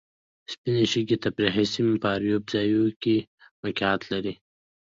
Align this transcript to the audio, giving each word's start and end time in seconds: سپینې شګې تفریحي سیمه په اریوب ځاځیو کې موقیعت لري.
سپینې 0.51 0.85
شګې 0.91 1.17
تفریحي 1.23 1.65
سیمه 1.73 1.95
په 2.01 2.07
اریوب 2.15 2.43
ځاځیو 2.51 2.85
کې 3.01 3.15
موقیعت 3.61 4.01
لري. 4.11 4.33